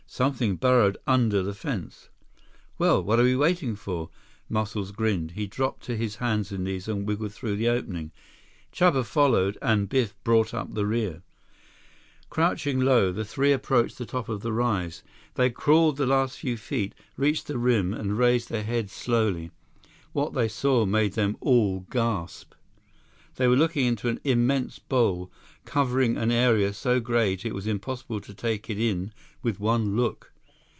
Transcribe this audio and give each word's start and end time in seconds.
"Something 0.13 0.57
burrowed 0.57 0.97
under 1.07 1.41
the 1.41 1.53
fence." 1.53 2.09
"Well, 2.77 3.01
what 3.01 3.17
are 3.17 3.23
we 3.23 3.33
waiting 3.37 3.77
for?" 3.77 4.09
Muscles 4.49 4.91
grinned. 4.91 5.31
He 5.31 5.47
dropped 5.47 5.83
to 5.85 5.95
his 5.95 6.17
hands 6.17 6.51
and 6.51 6.65
knees 6.65 6.89
and 6.89 7.07
wiggled 7.07 7.31
through 7.33 7.55
the 7.55 7.69
opening. 7.69 8.11
Chuba 8.73 9.05
followed, 9.05 9.57
and 9.61 9.87
Biff 9.87 10.13
brought 10.25 10.53
up 10.53 10.73
the 10.73 10.85
rear. 10.85 11.23
133 12.27 12.27
Crouching 12.29 12.79
low, 12.81 13.13
the 13.13 13.23
three 13.23 13.53
approached 13.53 13.97
the 13.97 14.05
top 14.05 14.27
of 14.27 14.41
the 14.41 14.51
rise. 14.51 15.01
They 15.35 15.49
crawled 15.49 15.95
the 15.95 16.05
last 16.05 16.39
few 16.39 16.57
feet, 16.57 16.93
reached 17.15 17.47
the 17.47 17.57
rim, 17.57 17.93
and 17.93 18.17
raised 18.17 18.49
their 18.49 18.63
heads 18.65 18.91
slowly. 18.91 19.51
What 20.11 20.33
they 20.33 20.49
saw 20.49 20.85
made 20.85 21.13
them 21.13 21.37
all 21.39 21.85
gasp. 21.89 22.53
They 23.35 23.47
were 23.47 23.55
looking 23.55 23.85
into 23.85 24.09
an 24.09 24.19
immense 24.25 24.77
bowl, 24.77 25.31
covering 25.63 26.17
an 26.17 26.31
area 26.31 26.73
so 26.73 26.99
great 26.99 27.45
it 27.45 27.55
was 27.55 27.65
impossible 27.65 28.19
to 28.19 28.33
take 28.33 28.69
it 28.69 28.77
in 28.77 29.13
with 29.41 29.59
one 29.59 29.95
look. 29.95 30.33